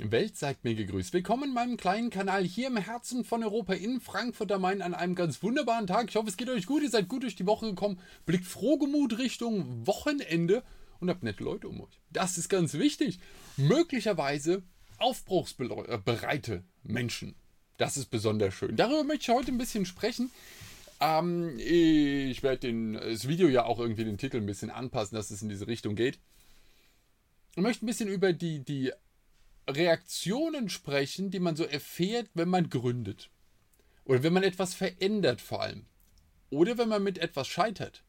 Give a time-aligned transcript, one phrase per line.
[0.00, 1.12] Welt seid mir gegrüßt.
[1.12, 4.94] Willkommen in meinem kleinen Kanal hier im Herzen von Europa in Frankfurt am Main an
[4.94, 6.08] einem ganz wunderbaren Tag.
[6.08, 6.84] Ich hoffe, es geht euch gut.
[6.84, 7.98] Ihr seid gut durch die Woche gekommen.
[8.24, 10.62] Blickt frohgemut Richtung Wochenende
[11.00, 12.00] und habt nette Leute um euch.
[12.10, 13.18] Das ist ganz wichtig.
[13.56, 14.62] Möglicherweise
[14.98, 17.34] aufbruchsbereite Menschen.
[17.76, 18.76] Das ist besonders schön.
[18.76, 20.30] Darüber möchte ich heute ein bisschen sprechen.
[21.00, 25.42] Ähm, ich werde das Video ja auch irgendwie den Titel ein bisschen anpassen, dass es
[25.42, 26.20] in diese Richtung geht.
[27.56, 28.92] Ich möchte ein bisschen über die, die
[29.68, 33.30] Reaktionen sprechen, die man so erfährt, wenn man gründet.
[34.04, 35.86] Oder wenn man etwas verändert vor allem.
[36.50, 38.02] Oder wenn man mit etwas scheitert.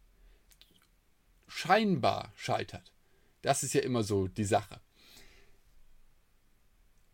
[1.48, 2.94] Scheinbar scheitert.
[3.42, 4.80] Das ist ja immer so die Sache.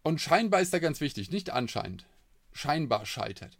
[0.03, 2.05] Und scheinbar ist da ganz wichtig, nicht anscheinend.
[2.51, 3.57] Scheinbar scheitert.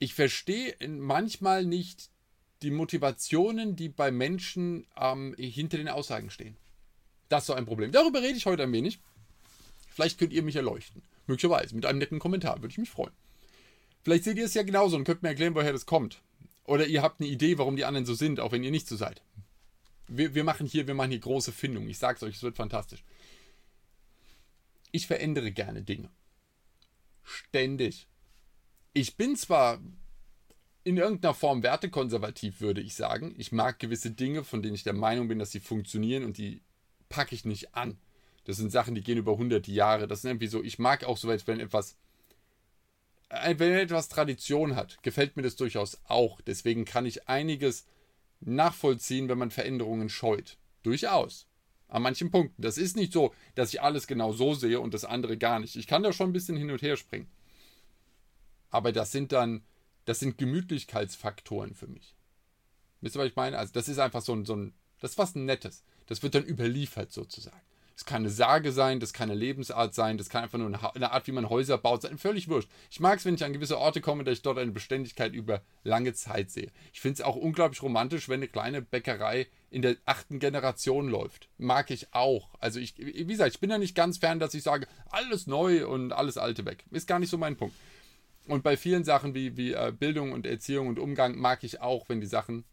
[0.00, 2.10] Ich verstehe manchmal nicht
[2.62, 6.56] die Motivationen, die bei Menschen ähm, hinter den Aussagen stehen.
[7.28, 7.92] Das ist so ein Problem.
[7.92, 8.98] Darüber rede ich heute ein wenig.
[9.96, 11.02] Vielleicht könnt ihr mich erleuchten.
[11.26, 12.56] Möglicherweise mit einem netten Kommentar.
[12.56, 13.14] Würde ich mich freuen.
[14.02, 16.20] Vielleicht seht ihr es ja genauso und könnt mir erklären, woher das kommt.
[16.64, 18.94] Oder ihr habt eine Idee, warum die anderen so sind, auch wenn ihr nicht so
[18.94, 19.22] seid.
[20.06, 21.88] Wir, wir machen hier, wir machen hier große Findungen.
[21.88, 23.04] Ich sag's euch, es wird fantastisch.
[24.92, 26.10] Ich verändere gerne Dinge.
[27.22, 28.06] Ständig.
[28.92, 29.80] Ich bin zwar
[30.84, 33.34] in irgendeiner Form wertekonservativ, würde ich sagen.
[33.38, 36.60] Ich mag gewisse Dinge, von denen ich der Meinung bin, dass sie funktionieren und die
[37.08, 37.96] packe ich nicht an.
[38.46, 40.06] Das sind Sachen, die gehen über hunderte Jahre.
[40.06, 41.96] Das ist irgendwie so, ich mag auch so, wenn etwas,
[43.28, 46.40] äh, wenn etwas Tradition hat, gefällt mir das durchaus auch.
[46.42, 47.86] Deswegen kann ich einiges
[48.40, 50.58] nachvollziehen, wenn man Veränderungen scheut.
[50.84, 51.48] Durchaus.
[51.88, 52.62] An manchen Punkten.
[52.62, 55.74] Das ist nicht so, dass ich alles genau so sehe und das andere gar nicht.
[55.74, 57.28] Ich kann da schon ein bisschen hin und her springen.
[58.70, 59.64] Aber das sind dann,
[60.04, 62.14] das sind Gemütlichkeitsfaktoren für mich.
[63.00, 63.58] Wisst ihr, was ich meine?
[63.58, 65.82] Also, das ist einfach so ein, so ein, das ist was Nettes.
[66.06, 67.60] Das wird dann überliefert sozusagen.
[67.96, 71.12] Das kann eine Sage sein, das kann eine Lebensart sein, das kann einfach nur eine
[71.12, 72.18] Art, wie man Häuser baut, sein.
[72.18, 72.68] Völlig wurscht.
[72.90, 75.62] Ich mag es, wenn ich an gewisse Orte komme, dass ich dort eine Beständigkeit über
[75.82, 76.70] lange Zeit sehe.
[76.92, 81.48] Ich finde es auch unglaublich romantisch, wenn eine kleine Bäckerei in der achten Generation läuft.
[81.56, 82.50] Mag ich auch.
[82.60, 85.88] Also ich, wie gesagt, ich bin ja nicht ganz fern, dass ich sage, alles neu
[85.88, 86.84] und alles alte weg.
[86.90, 87.74] Ist gar nicht so mein Punkt.
[88.46, 92.10] Und bei vielen Sachen wie, wie äh, Bildung und Erziehung und Umgang mag ich auch,
[92.10, 92.66] wenn die Sachen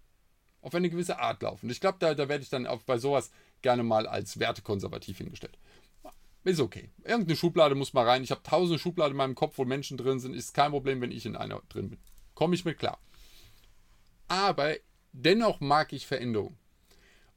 [0.61, 1.69] auf eine gewisse Art laufen.
[1.69, 3.31] Ich glaube, da, da werde ich dann auch bei sowas
[3.63, 5.57] gerne mal als wertekonservativ hingestellt.
[6.43, 6.89] Ist okay.
[7.03, 8.23] Irgendeine Schublade muss mal rein.
[8.23, 10.35] Ich habe tausende Schubladen in meinem Kopf, wo Menschen drin sind.
[10.35, 11.99] Ist kein Problem, wenn ich in einer drin bin.
[12.35, 12.99] Komme ich mit klar.
[14.27, 14.75] Aber
[15.13, 16.57] dennoch mag ich Veränderung.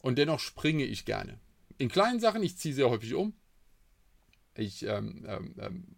[0.03, 1.39] Und dennoch springe ich gerne.
[1.79, 3.35] In kleinen Sachen, ich ziehe sehr häufig um.
[4.55, 5.97] Ich, ähm, ähm, ähm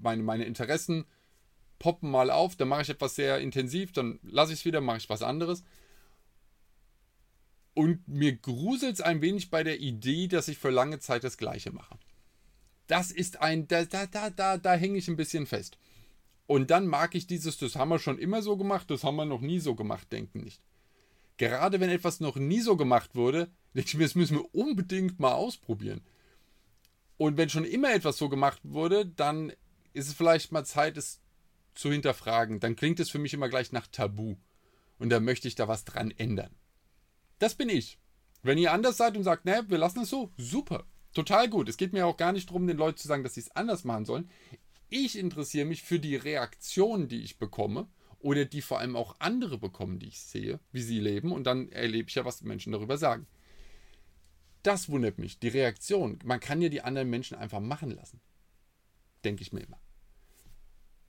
[0.00, 1.06] meine, meine Interessen
[1.78, 4.98] poppen mal auf, dann mache ich etwas sehr intensiv, dann lasse ich es wieder, mache
[4.98, 5.64] ich was anderes.
[7.78, 11.38] Und mir gruselt es ein wenig bei der Idee, dass ich für lange Zeit das
[11.38, 11.96] Gleiche mache.
[12.88, 15.78] Das ist ein, da, da, da, da, da hänge ich ein bisschen fest.
[16.48, 19.26] Und dann mag ich dieses, das haben wir schon immer so gemacht, das haben wir
[19.26, 20.60] noch nie so gemacht, denken nicht.
[21.36, 25.20] Gerade wenn etwas noch nie so gemacht wurde, denke ich mir, das müssen wir unbedingt
[25.20, 26.00] mal ausprobieren.
[27.16, 29.52] Und wenn schon immer etwas so gemacht wurde, dann
[29.92, 31.20] ist es vielleicht mal Zeit, es
[31.76, 32.58] zu hinterfragen.
[32.58, 34.34] Dann klingt es für mich immer gleich nach Tabu.
[34.98, 36.50] Und da möchte ich da was dran ändern.
[37.38, 37.98] Das bin ich.
[38.42, 40.86] Wenn ihr anders seid und sagt, ne, wir lassen es so, super.
[41.12, 41.68] Total gut.
[41.68, 43.84] Es geht mir auch gar nicht darum, den Leuten zu sagen, dass sie es anders
[43.84, 44.30] machen sollen.
[44.88, 47.88] Ich interessiere mich für die Reaktionen, die ich bekomme
[48.20, 51.70] oder die vor allem auch andere bekommen, die ich sehe, wie sie leben und dann
[51.70, 53.26] erlebe ich ja, was die Menschen darüber sagen.
[54.62, 56.18] Das wundert mich, die Reaktion.
[56.24, 58.20] Man kann ja die anderen Menschen einfach machen lassen.
[59.24, 59.80] Denke ich mir immer.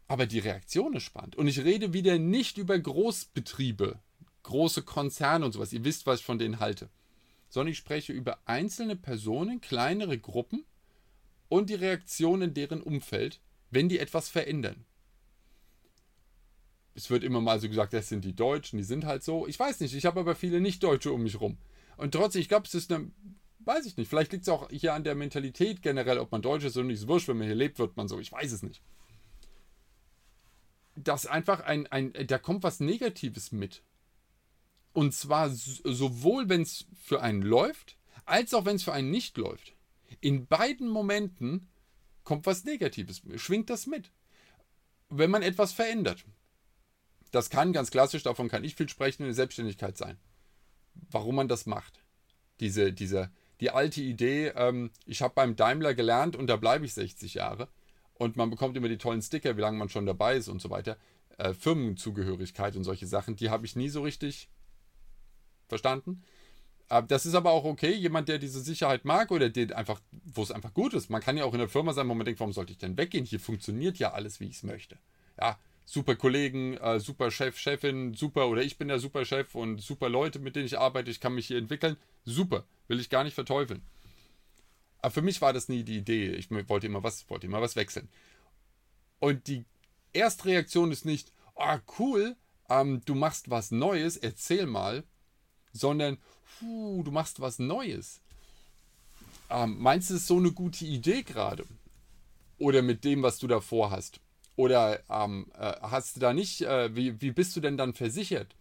[0.07, 1.35] Aber die Reaktion ist spannend.
[1.35, 3.99] Und ich rede wieder nicht über Großbetriebe,
[4.49, 5.71] große Konzerne und sowas.
[5.71, 6.89] Ihr wisst, was ich von denen halte.
[7.49, 10.65] Sondern ich spreche über einzelne Personen, kleinere Gruppen
[11.47, 13.39] und die Reaktion in deren Umfeld,
[13.71, 14.85] wenn die etwas verändern.
[16.95, 19.47] Es wird immer mal so gesagt, das sind die Deutschen, die sind halt so.
[19.47, 21.57] Ich weiß nicht, ich habe aber viele Nicht-Deutsche um mich rum.
[21.97, 23.11] Und trotzdem, ich glaube, es ist eine,
[23.59, 26.65] weiß ich nicht, vielleicht liegt es auch hier an der Mentalität generell, ob man Deutsch
[26.65, 27.01] ist oder nicht.
[27.01, 28.19] Es wurscht, wenn man hier lebt, wird man so.
[28.19, 28.81] Ich weiß es nicht.
[30.95, 33.83] Dass einfach ein, ein, da kommt was Negatives mit.
[34.99, 39.37] Und zwar sowohl, wenn es für einen läuft, als auch wenn es für einen nicht
[39.37, 39.73] läuft.
[40.19, 41.69] In beiden Momenten
[42.25, 44.11] kommt was Negatives, schwingt das mit.
[45.07, 46.25] Wenn man etwas verändert.
[47.31, 50.17] Das kann ganz klassisch, davon kann ich viel sprechen, eine Selbstständigkeit sein.
[51.09, 52.03] Warum man das macht.
[52.59, 53.31] Diese, diese,
[53.61, 57.69] die alte Idee, ähm, ich habe beim Daimler gelernt und da bleibe ich 60 Jahre.
[58.15, 60.69] Und man bekommt immer die tollen Sticker, wie lange man schon dabei ist und so
[60.69, 60.97] weiter.
[61.37, 64.49] Äh, Firmenzugehörigkeit und solche Sachen, die habe ich nie so richtig
[65.69, 66.23] verstanden.
[66.89, 70.43] Äh, das ist aber auch okay, jemand, der diese Sicherheit mag oder den einfach, wo
[70.43, 71.09] es einfach gut ist.
[71.09, 72.97] Man kann ja auch in der Firma sein, wo man denkt, warum sollte ich denn
[72.97, 73.25] weggehen?
[73.25, 74.97] Hier funktioniert ja alles, wie ich es möchte.
[75.39, 79.81] Ja, super Kollegen, äh, super Chef, Chefin, super oder ich bin der super Chef und
[79.81, 81.97] super Leute, mit denen ich arbeite, ich kann mich hier entwickeln.
[82.25, 83.81] Super, will ich gar nicht verteufeln.
[85.01, 86.31] Aber für mich war das nie die Idee.
[86.31, 88.09] Ich wollte immer was, wollte immer was wechseln.
[89.19, 89.65] Und die
[90.13, 92.35] Erstreaktion ist nicht, oh cool,
[92.69, 95.03] ähm, du machst was Neues, erzähl mal,
[95.79, 96.17] sondern,
[96.59, 98.21] puh, du machst was Neues.
[99.49, 101.65] Ähm, meinst du, es ist so eine gute Idee gerade?
[102.57, 104.19] Oder mit dem, was du davor hast?
[104.55, 108.55] Oder ähm, äh, hast du da nicht, äh, wie, wie bist du denn dann versichert?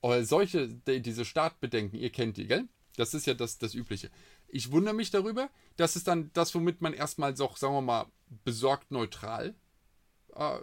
[0.00, 2.68] Oder solche, die, diese Startbedenken, ihr kennt die, gell?
[2.96, 4.10] Das ist ja das, das Übliche.
[4.48, 8.06] Ich wundere mich darüber, dass es dann das, womit man erstmal so, sagen wir mal,
[8.44, 9.54] besorgt neutral,
[10.34, 10.58] äh,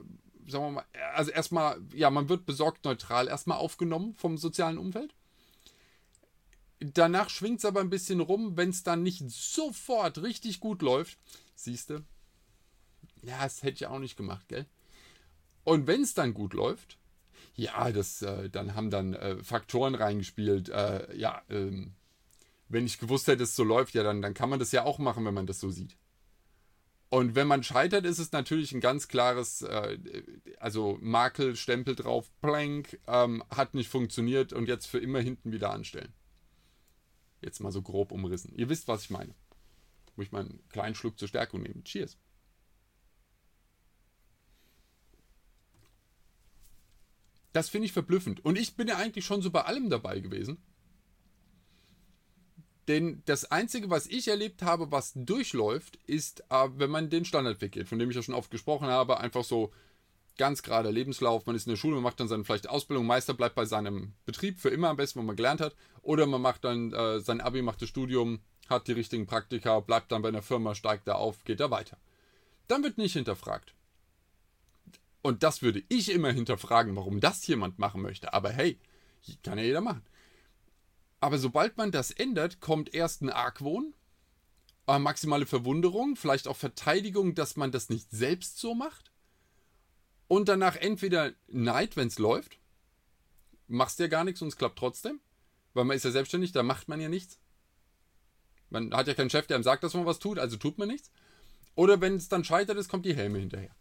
[0.47, 5.13] sagen wir mal, also erstmal, ja, man wird besorgt neutral erstmal aufgenommen vom sozialen Umfeld.
[6.79, 11.17] Danach schwingt es aber ein bisschen rum, wenn es dann nicht sofort richtig gut läuft.
[11.55, 12.03] Siehst du?
[13.21, 14.65] Ja, das hätte ich auch nicht gemacht, gell?
[15.63, 16.99] Und wenn es dann gut läuft,
[17.55, 20.69] ja, das, äh, dann haben dann äh, Faktoren reingespielt.
[20.69, 21.93] Äh, ja, ähm,
[22.67, 24.99] wenn ich gewusst hätte, es so läuft, ja, dann, dann kann man das ja auch
[24.99, 25.97] machen, wenn man das so sieht.
[27.09, 29.97] Und wenn man scheitert, ist es natürlich ein ganz klares, äh,
[30.59, 35.71] also Makel, Stempel drauf, Plank, ähm, hat nicht funktioniert und jetzt für immer hinten wieder
[35.71, 36.13] anstellen.
[37.45, 38.55] Jetzt mal so grob umrissen.
[38.55, 39.35] Ihr wisst, was ich meine.
[40.15, 41.83] Muss ich mal einen kleinen Schluck zur Stärkung nehmen.
[41.83, 42.17] Cheers.
[47.53, 48.43] Das finde ich verblüffend.
[48.43, 50.57] Und ich bin ja eigentlich schon so bei allem dabei gewesen.
[52.87, 57.73] Denn das Einzige, was ich erlebt habe, was durchläuft, ist, äh, wenn man den Standardweg
[57.73, 59.71] geht, von dem ich ja schon oft gesprochen habe, einfach so
[60.37, 61.45] ganz gerader Lebenslauf.
[61.45, 64.13] Man ist in der Schule, man macht dann seine vielleicht Ausbildung, Meister bleibt bei seinem
[64.25, 65.75] Betrieb für immer am besten, wo man gelernt hat.
[66.01, 68.39] Oder man macht dann äh, sein Abi, macht das Studium,
[68.69, 71.97] hat die richtigen Praktika, bleibt dann bei einer Firma, steigt da auf, geht da weiter.
[72.67, 73.73] Dann wird nicht hinterfragt.
[75.21, 78.33] Und das würde ich immer hinterfragen, warum das jemand machen möchte.
[78.33, 78.79] Aber hey,
[79.43, 80.03] kann ja jeder machen.
[81.19, 83.95] Aber sobald man das ändert, kommt erst ein Argwohn,
[84.87, 89.11] äh, maximale Verwunderung, vielleicht auch Verteidigung, dass man das nicht selbst so macht.
[90.27, 92.57] Und danach entweder Neid, wenn es läuft.
[93.67, 95.19] Machst ja gar nichts und es klappt trotzdem.
[95.73, 97.39] Weil man ist ja selbstständig, da macht man ja nichts.
[98.69, 100.87] Man hat ja keinen Chef, der einem sagt, dass man was tut, also tut man
[100.87, 101.11] nichts.
[101.75, 103.75] Oder wenn es dann scheitert ist, kommt die Helme hinterher.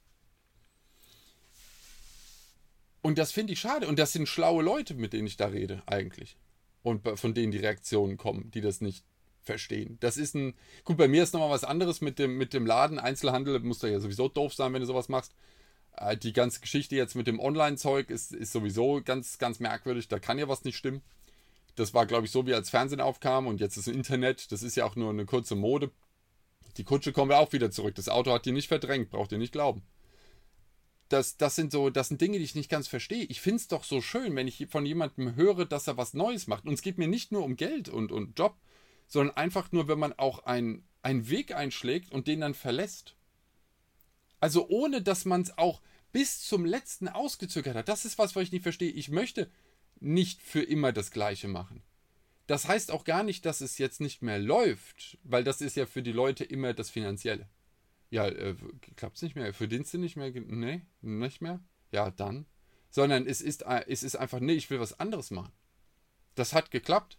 [3.01, 3.87] Und das finde ich schade.
[3.87, 6.37] Und das sind schlaue Leute, mit denen ich da rede, eigentlich
[6.85, 9.05] und von denen die Reaktionen kommen, die das nicht
[9.43, 9.97] verstehen.
[10.01, 10.55] Das ist ein.
[10.85, 12.99] Gut, bei mir ist nochmal was anderes mit dem, mit dem Laden.
[12.99, 15.35] Einzelhandel muss da ja sowieso doof sein, wenn du sowas machst.
[15.97, 20.09] Äh, die ganze Geschichte jetzt mit dem Online-Zeug ist, ist sowieso ganz, ganz merkwürdig.
[20.09, 21.03] Da kann ja was nicht stimmen.
[21.77, 24.53] Das war, glaube ich, so wie als Fernsehen aufkam und jetzt ist Internet.
[24.53, 25.91] Das ist ja auch nur eine kurze Mode.
[26.77, 27.95] Die Kutsche kommen wir auch wieder zurück.
[27.95, 29.83] Das Auto hat die nicht verdrängt, braucht ihr nicht glauben
[31.09, 33.25] das, das sind so, das sind Dinge, die ich nicht ganz verstehe.
[33.25, 36.47] Ich finde es doch so schön, wenn ich von jemandem höre, dass er was Neues
[36.47, 36.67] macht.
[36.67, 38.57] Und es geht mir nicht nur um Geld und, und Job,
[39.07, 43.15] sondern einfach nur, wenn man auch ein, einen Weg einschlägt und den dann verlässt.
[44.45, 45.81] Also ohne, dass man es auch
[46.13, 47.89] bis zum letzten ausgezögert hat.
[47.89, 48.91] Das ist was, was ich nicht verstehe.
[48.91, 49.51] Ich möchte
[50.01, 51.83] nicht für immer das Gleiche machen.
[52.47, 55.87] Das heißt auch gar nicht, dass es jetzt nicht mehr läuft, weil das ist ja
[55.87, 57.49] für die Leute immer das Finanzielle.
[58.11, 58.55] Ja, äh,
[58.97, 59.55] klappt es nicht mehr?
[59.55, 60.31] Für Dienste nicht mehr?
[60.31, 61.65] Nee, nicht mehr?
[61.91, 62.45] Ja, dann.
[62.91, 65.55] Sondern es ist, äh, es ist einfach, nee, ich will was anderes machen.
[66.35, 67.17] Das hat geklappt.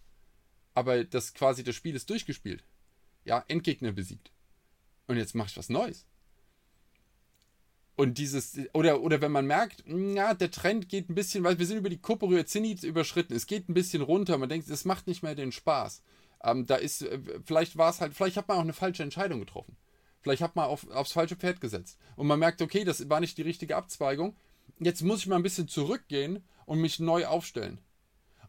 [0.75, 2.63] Aber das quasi, das Spiel ist durchgespielt.
[3.23, 4.31] Ja, Endgegner besiegt.
[5.07, 6.05] Und jetzt mache ich was Neues.
[7.95, 11.65] Und dieses, oder, oder wenn man merkt, ja, der Trend geht ein bisschen, weil wir
[11.65, 15.07] sind über die Kuppe Zenit überschritten, es geht ein bisschen runter, man denkt, es macht
[15.07, 16.03] nicht mehr den Spaß.
[16.43, 19.39] Ähm, da ist, äh, vielleicht war es halt, vielleicht hat man auch eine falsche Entscheidung
[19.39, 19.77] getroffen.
[20.21, 21.97] Vielleicht hat man auf, aufs falsche Pferd gesetzt.
[22.15, 24.35] Und man merkt, okay, das war nicht die richtige Abzweigung.
[24.79, 27.79] Jetzt muss ich mal ein bisschen zurückgehen und mich neu aufstellen.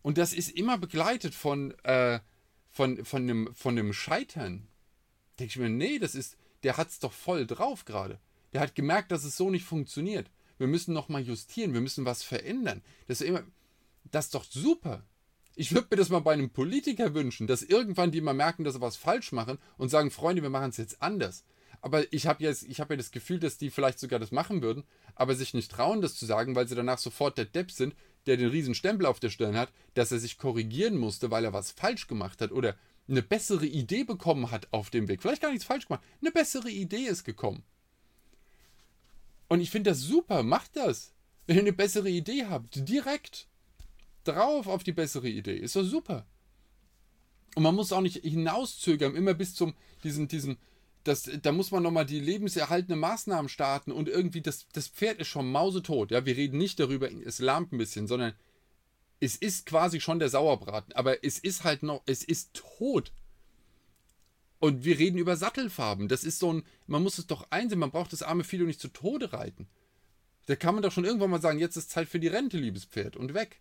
[0.03, 2.21] Und das ist immer begleitet von, äh,
[2.71, 4.67] von, von, einem, von einem Scheitern.
[5.39, 8.19] Denke ich mir, nee, das ist, der hat es doch voll drauf gerade.
[8.57, 10.31] Der hat gemerkt, dass es so nicht funktioniert.
[10.57, 12.81] Wir müssen nochmal justieren, wir müssen was verändern.
[13.07, 13.43] Das ist immer,
[14.05, 15.05] das ist doch super.
[15.57, 18.73] Ich würde mir das mal bei einem Politiker wünschen, dass irgendwann die mal merken, dass
[18.73, 21.45] sie was falsch machen und sagen, Freunde, wir machen es jetzt anders.
[21.83, 24.85] Aber ich habe jetzt, ich ja das Gefühl, dass die vielleicht sogar das machen würden,
[25.17, 27.95] aber sich nicht trauen, das zu sagen, weil sie danach sofort der Depp sind,
[28.25, 31.53] der den riesen Stempel auf der Stirn hat, dass er sich korrigieren musste, weil er
[31.53, 32.75] was falsch gemacht hat oder
[33.07, 35.21] eine bessere Idee bekommen hat auf dem Weg.
[35.21, 36.03] Vielleicht gar nichts falsch gemacht.
[36.23, 37.63] Eine bessere Idee ist gekommen.
[39.49, 41.13] Und ich finde das super, macht das.
[41.47, 43.47] Wenn ihr eine bessere Idee habt, direkt
[44.25, 45.57] drauf auf die bessere Idee.
[45.57, 46.27] Ist doch super.
[47.55, 49.75] Und man muss auch nicht hinauszögern, immer bis zum,
[50.05, 50.59] diesen, diesen,
[51.05, 55.29] das, da muss man nochmal die lebenserhaltende Maßnahmen starten und irgendwie, das, das Pferd ist
[55.29, 56.11] schon mausetot.
[56.11, 58.35] Ja, wir reden nicht darüber, es lahmt ein bisschen, sondern
[59.21, 63.13] es ist quasi schon der Sauerbraten, aber es ist halt noch, es ist tot.
[64.59, 66.09] Und wir reden über Sattelfarben.
[66.09, 68.81] Das ist so ein, man muss es doch einsehen, man braucht das arme Fido nicht
[68.81, 69.69] zu Tode reiten.
[70.47, 72.85] Da kann man doch schon irgendwann mal sagen, jetzt ist Zeit für die Rente, liebes
[72.85, 73.61] Pferd, und weg.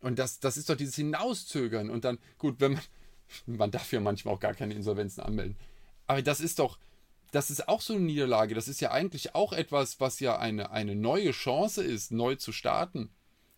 [0.00, 1.90] Und das, das ist doch dieses Hinauszögern.
[1.90, 2.82] Und dann, gut, wenn man,
[3.46, 5.56] man darf ja manchmal auch gar keine Insolvenzen anmelden.
[6.06, 6.78] Aber das ist doch,
[7.32, 8.54] das ist auch so eine Niederlage.
[8.54, 12.52] Das ist ja eigentlich auch etwas, was ja eine, eine neue Chance ist, neu zu
[12.52, 13.10] starten.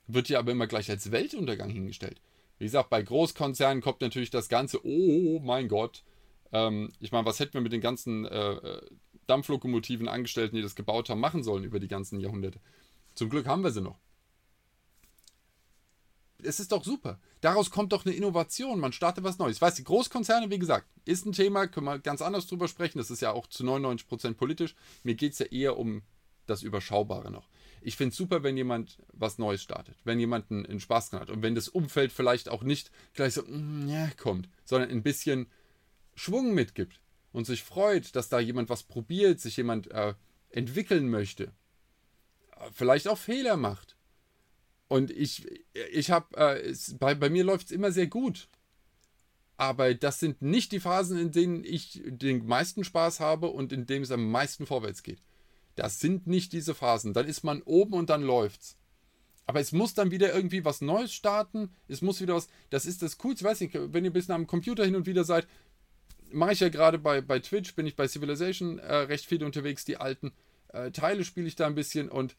[0.07, 2.21] Wird ja aber immer gleich als Weltuntergang hingestellt.
[2.59, 6.05] Wie gesagt, bei Großkonzernen kommt natürlich das Ganze, oh mein Gott.
[6.53, 8.81] Ähm, ich meine, was hätten wir mit den ganzen äh, äh,
[9.27, 12.61] Dampflokomotiven Angestellten, die das gebaut haben, machen sollen über die ganzen Jahrhunderte?
[13.15, 13.99] Zum Glück haben wir sie noch
[16.43, 17.19] es ist doch super.
[17.41, 18.81] Daraus kommt doch eine Innovation.
[18.81, 19.57] Man startet was Neues.
[19.57, 22.99] Ich weiß, die Großkonzerne, wie gesagt, ist ein Thema, können wir ganz anders drüber sprechen.
[22.99, 24.75] Das ist ja auch zu 99% politisch.
[25.03, 26.03] Mir geht es ja eher um
[26.47, 27.49] das Überschaubare noch.
[27.83, 31.21] Ich finde es super, wenn jemand was Neues startet, wenn jemand einen, einen Spaß dran
[31.21, 35.03] hat und wenn das Umfeld vielleicht auch nicht gleich so, mm, ja, kommt, sondern ein
[35.03, 35.47] bisschen
[36.17, 37.01] Schwung mitgibt
[37.33, 40.15] und sich freut, dass da jemand was probiert, sich jemand äh,
[40.51, 41.53] entwickeln möchte,
[42.73, 43.97] vielleicht auch Fehler macht
[44.89, 45.47] und ich,
[45.93, 48.49] ich habe, äh, bei, bei mir läuft es immer sehr gut.
[49.57, 53.87] Aber das sind nicht die Phasen, in denen ich den meisten Spaß habe und in
[53.87, 55.23] denen es am meisten vorwärts geht.
[55.77, 57.15] Das sind nicht diese Phasen.
[57.15, 58.77] Dann ist man oben und dann läuft's.
[59.47, 61.71] Aber es muss dann wieder irgendwie was Neues starten.
[61.89, 62.49] Es muss wieder was.
[62.71, 63.45] Das ist das Coolste.
[63.45, 65.47] Ich weiß nicht, wenn ihr bis am Computer hin und wieder seid,
[66.37, 69.85] mache ich ja gerade bei, bei Twitch, bin ich bei Civilization äh, recht viel unterwegs.
[69.85, 70.33] Die alten
[70.69, 72.37] äh, Teile spiele ich da ein bisschen und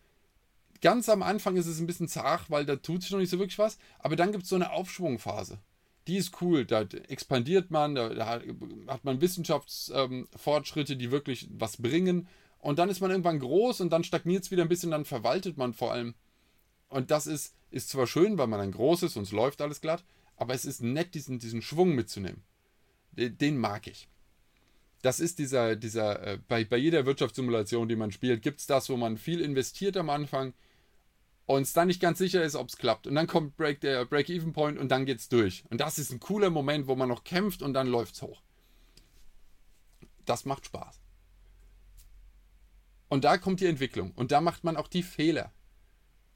[0.82, 3.40] ganz am Anfang ist es ein bisschen zart, weil da tut sich noch nicht so
[3.40, 3.78] wirklich was.
[4.00, 5.60] Aber dann gibt es so eine Aufschwungphase.
[6.06, 6.66] Die ist cool.
[6.66, 8.42] Da expandiert man, da, da
[8.88, 12.28] hat man Wissenschaftsfortschritte, ähm, die wirklich was bringen.
[12.60, 15.58] Und dann ist man irgendwann groß und dann stagniert es wieder ein bisschen, dann verwaltet
[15.58, 16.14] man vor allem.
[16.90, 19.82] Und das ist, ist zwar schön, weil man dann groß ist und es läuft alles
[19.82, 20.04] glatt,
[20.38, 22.44] aber es ist nett, diesen, diesen Schwung mitzunehmen.
[23.18, 24.08] Den, den mag ich.
[25.02, 28.90] Das ist dieser, dieser, äh, bei, bei jeder Wirtschaftssimulation, die man spielt, gibt es das,
[28.90, 30.54] wo man viel investiert am Anfang
[31.46, 33.08] und es dann nicht ganz sicher ist, ob es klappt.
[33.08, 35.64] Und dann kommt Break, der Break-Even-Point und dann geht es durch.
[35.70, 38.42] Und das ist ein cooler Moment, wo man noch kämpft und dann läuft es hoch.
[40.26, 41.00] Das macht Spaß.
[43.08, 44.12] Und da kommt die Entwicklung.
[44.12, 45.54] Und da macht man auch die Fehler.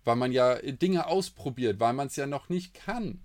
[0.06, 3.22] Weil man ja Dinge ausprobiert, weil man es ja noch nicht kann.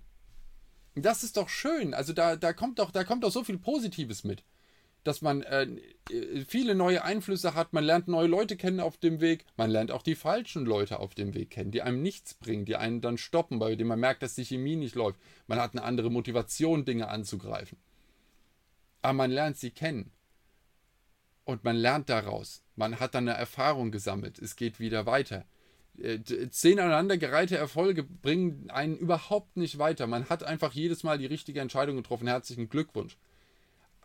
[1.01, 1.93] Das ist doch schön.
[1.93, 4.43] Also da, da kommt doch, da kommt doch so viel Positives mit
[5.07, 5.67] dass man äh,
[6.47, 10.03] viele neue Einflüsse hat, man lernt neue Leute kennen auf dem Weg, man lernt auch
[10.03, 13.57] die falschen Leute auf dem Weg kennen, die einem nichts bringen, die einen dann stoppen,
[13.57, 15.19] bei denen man merkt, dass die Chemie nicht läuft.
[15.47, 17.77] Man hat eine andere Motivation, Dinge anzugreifen.
[19.01, 20.11] Aber man lernt sie kennen.
[21.45, 22.61] Und man lernt daraus.
[22.75, 24.37] Man hat dann eine Erfahrung gesammelt.
[24.37, 25.45] Es geht wieder weiter.
[26.01, 30.07] Äh, zehn aneinandergereihte Erfolge bringen einen überhaupt nicht weiter.
[30.07, 32.27] Man hat einfach jedes Mal die richtige Entscheidung getroffen.
[32.27, 33.17] Herzlichen Glückwunsch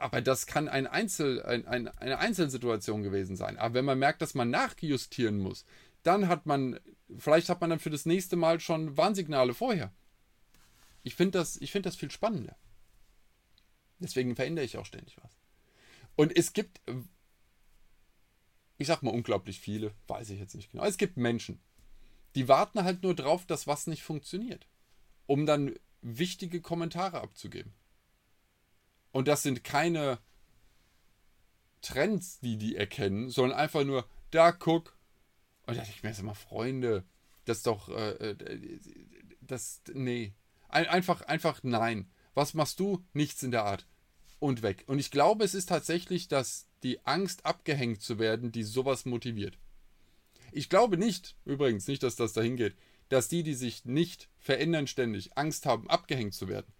[0.02, 3.56] aber das kann ein Einzel, ein, ein, eine Einzelsituation gewesen sein.
[3.56, 5.64] Aber wenn man merkt, dass man nachjustieren muss,
[6.02, 6.80] dann hat man,
[7.16, 9.92] vielleicht hat man dann für das nächste Mal schon Warnsignale vorher.
[11.04, 12.56] Ich finde das, find das viel spannender.
[14.00, 15.38] Deswegen verändere ich auch ständig was.
[16.16, 16.80] Und es gibt,
[18.78, 20.84] ich sag mal unglaublich viele, weiß ich jetzt nicht genau.
[20.84, 21.60] Es gibt Menschen,
[22.34, 24.66] die warten halt nur drauf, dass was nicht funktioniert,
[25.26, 27.72] um dann wichtige Kommentare abzugeben.
[29.12, 30.18] Und das sind keine
[31.82, 34.96] Trends, die die erkennen, sondern einfach nur, da guck.
[35.66, 37.04] Und da dachte ich mir jetzt immer, Freunde,
[37.44, 38.80] das ist doch, äh, äh,
[39.40, 40.32] das, nee.
[40.68, 42.10] Ein, einfach, einfach nein.
[42.34, 43.04] Was machst du?
[43.12, 43.86] Nichts in der Art.
[44.38, 44.84] Und weg.
[44.86, 49.58] Und ich glaube, es ist tatsächlich, dass die Angst, abgehängt zu werden, die sowas motiviert.
[50.52, 52.76] Ich glaube nicht, übrigens nicht, dass das dahin geht,
[53.08, 56.72] dass die, die sich nicht verändern ständig, Angst haben, abgehängt zu werden.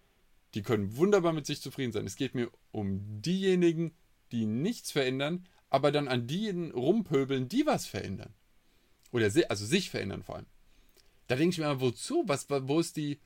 [0.53, 2.05] Die können wunderbar mit sich zufrieden sein.
[2.05, 3.93] Es geht mir um diejenigen,
[4.31, 8.33] die nichts verändern, aber dann an diejenigen rumpöbeln, die was verändern.
[9.11, 10.45] Oder also sich verändern vor allem.
[11.27, 12.23] Da denke ich mir immer, wozu?
[12.27, 13.19] Was, wo ist die,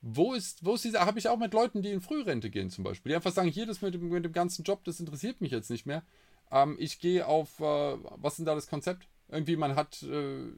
[0.00, 2.84] wo ist, wo ist diese, habe ich auch mit Leuten, die in Frührente gehen zum
[2.84, 5.50] Beispiel, die einfach sagen, hier, das mit dem, mit dem ganzen Job, das interessiert mich
[5.50, 6.04] jetzt nicht mehr.
[6.50, 9.08] Ähm, ich gehe auf, äh, was ist denn da das Konzept?
[9.28, 10.52] Irgendwie, man hat äh,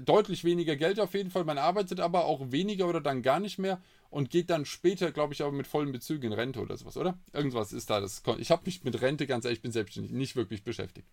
[0.00, 3.58] deutlich weniger Geld auf jeden Fall, man arbeitet aber auch weniger oder dann gar nicht
[3.58, 6.96] mehr und geht dann später, glaube ich, aber mit vollen Bezügen in Rente oder sowas,
[6.96, 7.18] oder?
[7.32, 8.00] Irgendwas ist da.
[8.00, 11.08] Das, ich habe mich mit Rente, ganz ehrlich, ich bin selbstständig, nicht wirklich beschäftigt.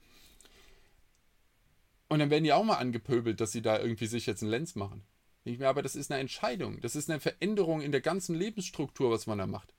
[2.10, 4.76] Und dann werden die auch mal angepöbelt, dass sie da irgendwie sich jetzt einen Lenz
[4.76, 5.04] machen.
[5.46, 6.80] Denke ich mir, aber das ist eine Entscheidung.
[6.82, 9.74] Das ist eine Veränderung in der ganzen Lebensstruktur, was man da macht.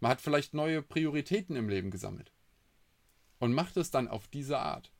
[0.00, 2.32] Man hat vielleicht neue Prioritäten im Leben gesammelt.
[3.38, 4.90] Und macht es dann auf diese Art.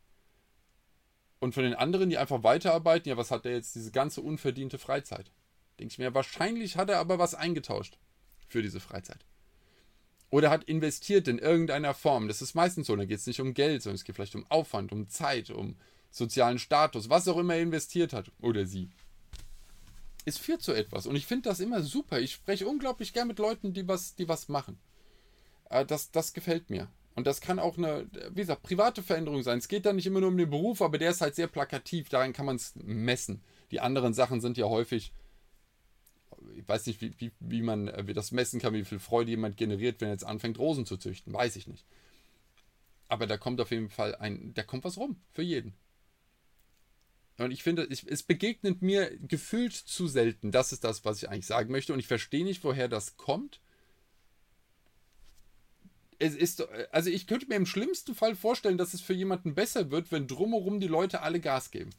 [1.44, 4.78] Und von den anderen, die einfach weiterarbeiten, ja, was hat der jetzt diese ganze unverdiente
[4.78, 5.30] Freizeit?
[5.78, 7.98] Denke ich mir, wahrscheinlich hat er aber was eingetauscht
[8.48, 9.26] für diese Freizeit.
[10.30, 12.28] Oder hat investiert in irgendeiner Form.
[12.28, 12.96] Das ist meistens so.
[12.96, 15.76] Da geht es nicht um Geld, sondern es geht vielleicht um Aufwand, um Zeit, um
[16.10, 18.32] sozialen Status, was auch immer er investiert hat.
[18.40, 18.88] Oder sie.
[20.24, 21.06] Es führt zu etwas.
[21.06, 22.20] Und ich finde das immer super.
[22.20, 24.78] Ich spreche unglaublich gern mit Leuten, die was, die was machen.
[25.68, 26.88] Äh, das, das gefällt mir.
[27.14, 29.58] Und das kann auch eine, wie gesagt, private Veränderung sein.
[29.58, 32.08] Es geht da nicht immer nur um den Beruf, aber der ist halt sehr plakativ.
[32.08, 33.42] Daran kann man es messen.
[33.70, 35.12] Die anderen Sachen sind ja häufig,
[36.56, 39.30] ich weiß nicht, wie, wie, wie man äh, wie das messen kann, wie viel Freude
[39.30, 41.32] jemand generiert, wenn er jetzt anfängt, Rosen zu züchten.
[41.32, 41.86] Weiß ich nicht.
[43.06, 45.16] Aber da kommt auf jeden Fall ein, da kommt was rum.
[45.32, 45.74] Für jeden.
[47.38, 50.52] Und ich finde, es begegnet mir gefühlt zu selten.
[50.52, 51.92] Das ist das, was ich eigentlich sagen möchte.
[51.92, 53.60] Und ich verstehe nicht, woher das kommt
[56.24, 59.90] es ist, also ich könnte mir im schlimmsten Fall vorstellen, dass es für jemanden besser
[59.90, 61.90] wird, wenn drumherum die Leute alle Gas geben.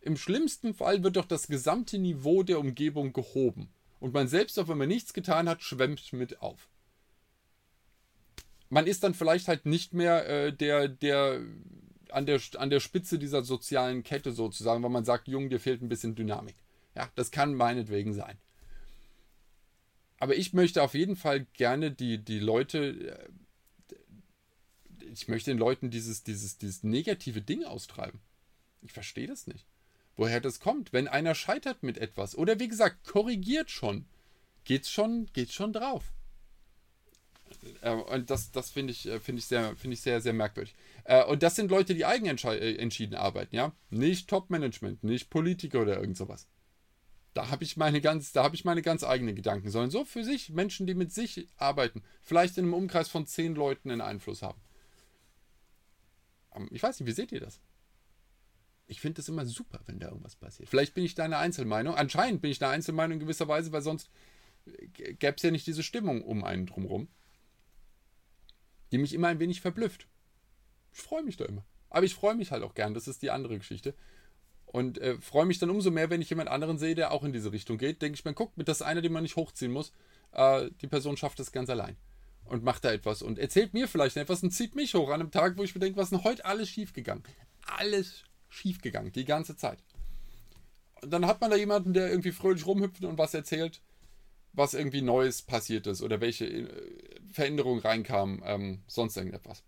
[0.00, 3.68] Im schlimmsten Fall wird doch das gesamte Niveau der Umgebung gehoben.
[3.98, 6.68] Und man selbst, auch wenn man nichts getan hat, schwemmt mit auf.
[8.70, 11.40] Man ist dann vielleicht halt nicht mehr äh, der, der
[12.10, 15.82] an der, an der Spitze dieser sozialen Kette sozusagen, weil man sagt, Jung, dir fehlt
[15.82, 16.54] ein bisschen Dynamik.
[16.94, 18.38] Ja, das kann meinetwegen sein
[20.18, 23.28] aber ich möchte auf jeden Fall gerne die, die Leute,
[23.90, 23.94] äh,
[25.12, 28.20] ich möchte den Leuten dieses, dieses, dieses negative Ding austreiben.
[28.82, 29.66] Ich verstehe das nicht.
[30.16, 32.36] Woher das kommt, wenn einer scheitert mit etwas.
[32.36, 34.06] Oder wie gesagt, korrigiert schon.
[34.64, 36.12] Geht's schon, geht's schon drauf.
[37.80, 40.74] Äh, und das, das finde ich, äh, find ich, sehr, find ich sehr, sehr merkwürdig.
[41.28, 43.72] Und das sind Leute, die eigenentschieden arbeiten, ja.
[43.88, 46.46] Nicht Top-Management, nicht Politiker oder irgend sowas.
[47.38, 50.24] Da habe ich meine ganz, da habe ich meine ganz eigenen Gedanken, sondern so für
[50.24, 54.42] sich Menschen, die mit sich arbeiten, vielleicht in einem Umkreis von zehn Leuten einen Einfluss
[54.42, 54.60] haben.
[56.52, 57.60] Ähm, ich weiß nicht, wie seht ihr das?
[58.88, 60.68] Ich finde es immer super, wenn da irgendwas passiert.
[60.68, 61.94] Vielleicht bin ich da eine Einzelmeinung.
[61.94, 64.10] Anscheinend bin ich eine Einzelmeinung in gewisser Weise, weil sonst
[64.94, 67.06] gäbe es ja nicht diese Stimmung um einen drumherum,
[68.90, 70.08] die mich immer ein wenig verblüfft.
[70.92, 71.64] Ich freue mich da immer.
[71.88, 73.94] Aber ich freue mich halt auch gern, das ist die andere Geschichte.
[74.70, 77.32] Und äh, freue mich dann umso mehr, wenn ich jemand anderen sehe, der auch in
[77.32, 78.02] diese Richtung geht.
[78.02, 79.92] Denke ich mir, guck, mit das eine, den man nicht hochziehen muss.
[80.32, 81.96] Äh, die Person schafft es ganz allein.
[82.44, 85.30] Und macht da etwas und erzählt mir vielleicht etwas und zieht mich hoch an einem
[85.30, 87.22] Tag, wo ich mir denke, was ist denn heute alles schiefgegangen?
[87.66, 89.78] Alles schiefgegangen, die ganze Zeit.
[91.02, 93.82] Und dann hat man da jemanden, der irgendwie fröhlich rumhüpft und was erzählt,
[94.54, 96.68] was irgendwie Neues passiert ist oder welche äh,
[97.30, 99.62] Veränderungen reinkamen, ähm, sonst irgendetwas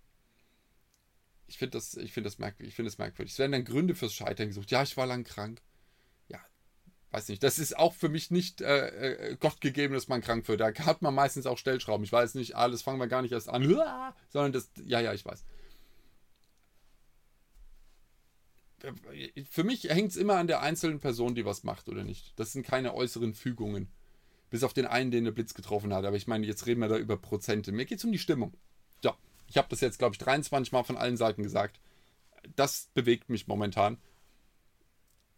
[1.51, 2.71] ich finde das, ich finde das merkwürdig.
[2.71, 3.33] Ich finde das merkwürdig.
[3.33, 4.71] Es werden dann Gründe fürs Scheitern gesucht.
[4.71, 5.61] Ja, ich war lang krank.
[6.29, 6.39] Ja,
[7.11, 7.43] weiß nicht.
[7.43, 10.61] Das ist auch für mich nicht äh, äh, Gott gegeben, dass man krank wird.
[10.61, 12.05] Da hat man meistens auch Stellschrauben.
[12.05, 13.65] Ich weiß nicht, alles fangen wir gar nicht erst an,
[14.29, 15.45] sondern das, ja, ja, ich weiß.
[19.51, 22.39] Für mich hängt es immer an der einzelnen Person, die was macht oder nicht.
[22.39, 23.89] Das sind keine äußeren Fügungen.
[24.51, 26.05] Bis auf den einen, den der Blitz getroffen hat.
[26.05, 27.73] Aber ich meine, jetzt reden wir da über Prozente.
[27.73, 28.57] Mir geht es um die Stimmung.
[29.03, 29.17] Ja,
[29.51, 31.81] ich habe das jetzt, glaube ich, 23 Mal von allen Seiten gesagt.
[32.57, 33.99] Das bewegt mich momentan.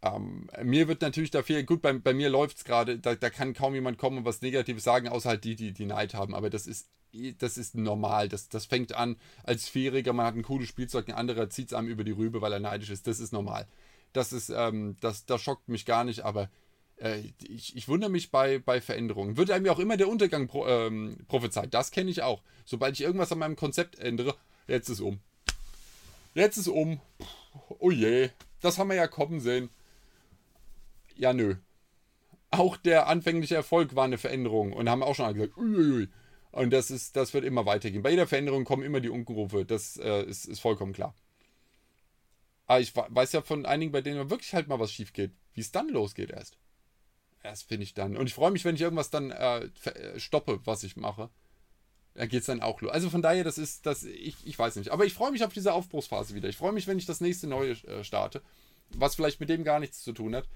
[0.03, 3.55] Ähm, mir wird natürlich dafür, gut, bei, bei mir läuft es gerade, da, da, kann
[3.55, 6.35] kaum jemand kommen und was Negatives sagen, außer halt die, die, die Neid haben.
[6.35, 6.91] Aber das ist,
[7.39, 8.29] das ist normal.
[8.29, 11.73] Das, das fängt an als Vierjähriger, man hat ein cooles Spielzeug, ein anderer zieht es
[11.73, 13.07] einem über die Rübe, weil er neidisch ist.
[13.07, 13.67] Das ist normal.
[14.13, 16.51] Das ist, ähm, das, das schockt mich gar nicht, aber
[17.49, 19.37] ich, ich, wundere mich bei, bei Veränderungen.
[19.37, 21.75] Wird einem ja auch immer der Untergang pro, ähm, prophezeit.
[21.75, 22.43] Das kenne ich auch.
[22.65, 24.37] Sobald ich irgendwas an meinem Konzept ändere,
[24.69, 25.19] jetzt ist um.
[26.35, 27.01] Jetzt ist um.
[27.79, 29.69] Oh je, das haben wir ja kommen sehen.
[31.17, 31.57] Ja, nö.
[32.51, 36.09] Auch der anfängliche Erfolg war eine Veränderung und haben auch schon gesagt, uiuiui.
[36.53, 38.03] Und das, ist, das wird immer weitergehen.
[38.03, 39.65] Bei jeder Veränderung kommen immer die Unkenrufe.
[39.65, 41.15] Das äh, ist, ist vollkommen klar.
[42.67, 45.63] Aber ich weiß ja von einigen, bei denen wirklich halt mal was schief geht, wie
[45.63, 46.59] es dann losgeht erst.
[47.43, 48.17] Das finde ich dann.
[48.17, 51.31] Und ich freue mich, wenn ich irgendwas dann äh, äh stoppe, was ich mache.
[52.15, 52.93] Da geht es dann auch los.
[52.93, 54.91] Also von daher, das ist, das, ich, ich weiß nicht.
[54.91, 56.49] Aber ich freue mich auf diese Aufbruchsphase wieder.
[56.49, 58.43] Ich freue mich, wenn ich das nächste neue äh, starte,
[58.91, 60.47] was vielleicht mit dem gar nichts zu tun hat.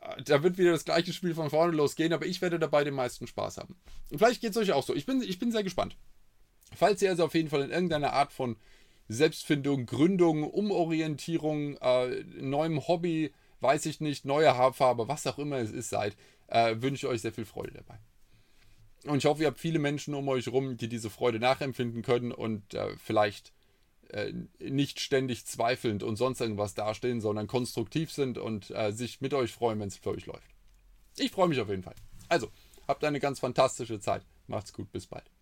[0.00, 2.94] Äh, da wird wieder das gleiche Spiel von vorne losgehen, aber ich werde dabei den
[2.94, 3.76] meisten Spaß haben.
[4.10, 4.94] Und vielleicht geht es euch auch so.
[4.94, 5.96] Ich bin, ich bin sehr gespannt.
[6.74, 8.56] Falls ihr also auf jeden Fall in irgendeiner Art von
[9.08, 15.70] Selbstfindung, Gründung, Umorientierung, äh, neuem Hobby, weiß ich nicht, neue Haarfarbe, was auch immer es
[15.70, 16.16] ist, seid,
[16.48, 17.98] äh, wünsche ich euch sehr viel Freude dabei.
[19.04, 22.32] Und ich hoffe, ihr habt viele Menschen um euch rum, die diese Freude nachempfinden können
[22.32, 23.52] und äh, vielleicht
[24.08, 29.34] äh, nicht ständig zweifelnd und sonst irgendwas dastehen, sondern konstruktiv sind und äh, sich mit
[29.34, 30.54] euch freuen, wenn es für euch läuft.
[31.16, 31.94] Ich freue mich auf jeden Fall.
[32.28, 32.50] Also,
[32.86, 34.22] habt eine ganz fantastische Zeit.
[34.46, 35.35] Macht's gut, bis bald.